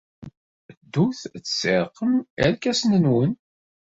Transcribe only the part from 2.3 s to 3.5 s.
irkasen-nwen!